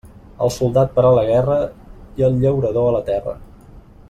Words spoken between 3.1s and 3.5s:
terra.